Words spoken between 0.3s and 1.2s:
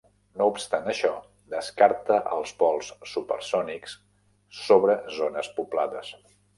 No obstant això,